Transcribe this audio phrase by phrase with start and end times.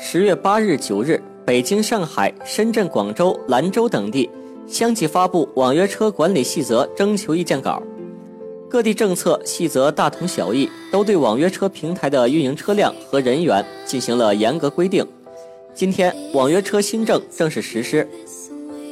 [0.00, 4.30] 十月八日、九日，北京、上海、深圳、广州、兰州等地
[4.66, 7.82] 相继发布网约车管理细则征求意见稿。
[8.70, 15.04] 各地政策细则大同小异，都对网约车平台的运营车辆和人员进行了严格规定。
[15.74, 18.08] 今天，网约车新政正式实施。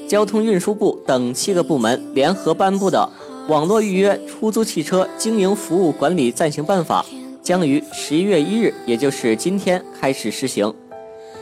[0.08, 3.08] 交通运输部等七个部门联合颁布的
[3.50, 7.04] 《网络预约出租汽车经营服务管理暂行办法》
[7.42, 10.72] 将于十一月一日，也就是今天开始施行。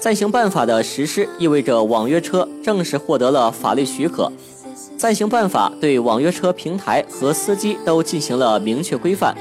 [0.04, 4.30] 暂行办法的实施意味着网约车正式获得了法律许可。
[4.98, 9.34] 暂行办法对网约车平台和司机都进行了明确规范，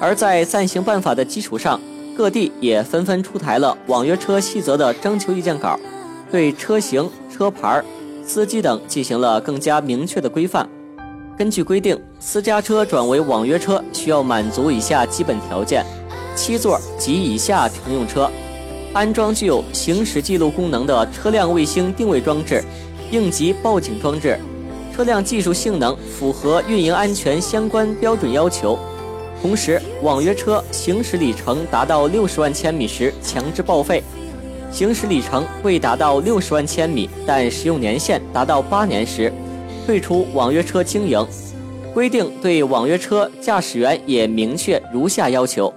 [0.00, 1.80] 而在暂行办法的基础上，
[2.16, 5.78] 各地也纷纷出台了网约车细则的征求意见稿，
[6.28, 7.80] 对车型、车牌、
[8.26, 10.68] 司机等进行了更加明确的规范。
[11.38, 15.86] 根据规定，私家车转为网约车需要满足以下基本条件：
[16.34, 18.28] 七座及以下乘用车，
[18.92, 22.62] 安装具有行驶记录功能的车辆卫星定位装置、
[23.12, 24.36] 应急报警装置。
[24.92, 28.76] 车辆技术性能符合运营安全相关标准要求，
[29.40, 34.02] 同时网约车行驶里程达到六十万千米时强制报废，
[34.72, 39.32] 行驶里程未达到六十万千米但使用年限达到八年时，
[39.86, 41.24] 退出网约车经营。
[41.94, 45.72] 规定对网约车驾驶员也明确如下要求：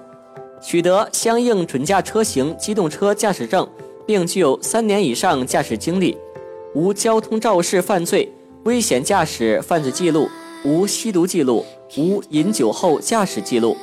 [0.64, 3.67] 取得相应准驾车型机动车驾驶证，
[4.06, 6.17] 并具有三年以上驾驶经历，
[6.73, 8.31] 无交通肇事犯罪。
[8.64, 10.30] 危险驾驶犯罪记录，
[10.64, 11.66] 无吸毒记录，
[11.97, 13.75] 无饮酒后驾驶记录，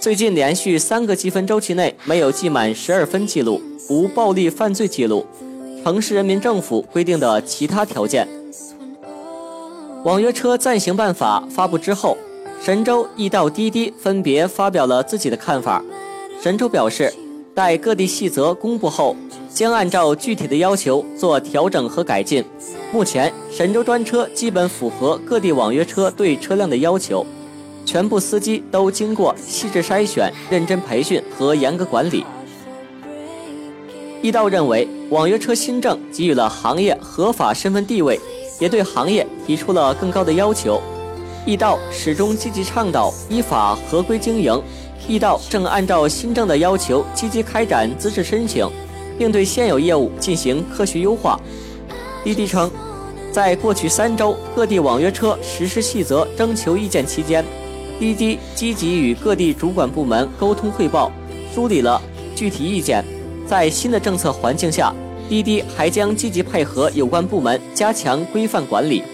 [0.00, 5.26] 最近连续三个积分周期内没有记满十二分记录，无暴力犯罪记录。
[5.84, 8.26] 城市人民政府规定的其他条件。
[10.02, 12.16] 网约车暂行办法发布之后，
[12.62, 15.84] 神州、易到、滴滴分别发表了自己的看法。
[16.46, 17.12] 神州表示，
[17.56, 19.16] 待各地细则公布后，
[19.52, 22.44] 将按照具体的要求做调整和改进。
[22.92, 27.26] 目前，神州专车基本符合各地网约车对车辆的要求，
[27.84, 32.24] 全部司机都经过细致筛选、认真培训和严格管理。
[34.22, 38.20] 易道认为，网约车新政给予了行业合法身份地位，
[38.60, 40.80] 也对行业提出了更高的要求。
[41.44, 44.60] 易道始终积极倡导依法合规经营，
[45.08, 48.68] 易到正按照新政的要求积极开展资质申请，
[49.18, 51.40] 并对现有业务进行科学优化。
[52.24, 52.70] 滴滴称，
[53.30, 57.44] 在过去三周各地网约车实施细则征求意见期间，
[58.00, 61.12] 滴滴积极与各地主管部门沟通汇报，
[61.54, 62.02] 梳理了
[62.34, 63.04] 具体意见。
[63.46, 64.92] 在新的政策环境下，
[65.28, 69.04] 滴滴还将积极配合有关部门加强规范管理。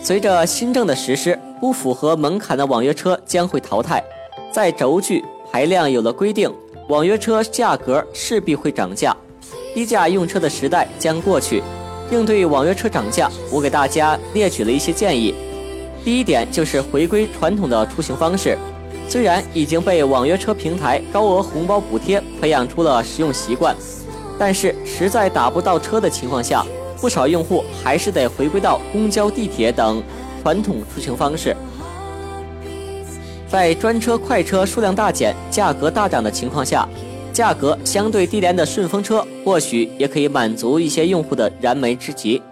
[0.00, 4.00] 随着新政的实施，不符合门槛的网约车将会淘汰，
[4.56, 5.22] 在轴距
[5.52, 6.50] 排量有了规定，
[6.88, 9.14] 网约车价格势必会涨价，
[9.74, 11.62] 低价用车的时代将过去。
[12.10, 15.34] 应对网约车涨价，我给大家列举了一些建议。
[16.02, 18.56] 第一点就是回归传统的出行方式。
[19.06, 23.76] 虽然已经被网约车平台高额红包补贴培养出了使用习惯，
[24.38, 26.64] 但是实在打不到车的情况下，
[26.98, 30.02] 不少用户还是得回归到公交、地铁等
[30.42, 31.54] 传统出行方式。
[33.56, 36.86] 在专车、快车数量大减、价格大涨的情况下。
[37.32, 42.42] 价格相对低廉的顺风车，或许也可以满足一些用户的燃眉之急。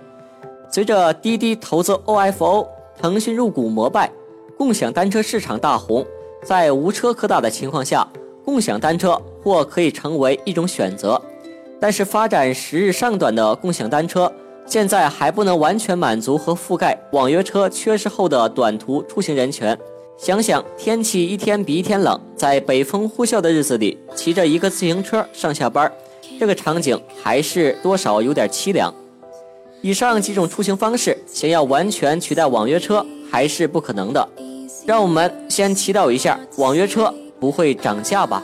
[0.70, 2.66] 随着滴滴投资 OFO，
[2.98, 4.10] 腾讯入股摩拜，
[4.56, 6.06] 共享单车市场大红，
[6.42, 8.08] 在无车可打的情况下，
[8.42, 11.20] 共享单车或可以成为一种选择。
[11.78, 14.32] 但是，发展时日尚短的共享单车，
[14.64, 19.76] 现在还不能完全满足和覆盖网约车缺失后的短途出行人群。
[20.16, 25.90] 想想天气一天比一天冷，在北风呼啸的日子里，骑着一个自行车上下班，
[26.38, 28.94] 这个场景还是多少有点凄凉。
[29.82, 34.28] 以上几种出行方式，想要完全取代网约车还是不可能的。
[34.86, 38.42] 让我们先祈祷一下，网约车不会涨价吧。